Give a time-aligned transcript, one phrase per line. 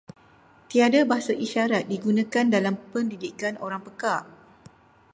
[0.69, 4.23] Tiada bahasa isyarat digunakan dalam pendidikan orang pekak.